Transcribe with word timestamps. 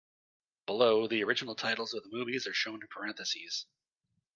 Below, 0.65 1.07
the 1.07 1.23
original 1.23 1.53
titles 1.53 1.93
of 1.93 2.01
the 2.01 2.09
movies 2.09 2.47
are 2.47 2.55
shown 2.55 2.81
in 2.81 2.87
parentheses. 2.87 3.67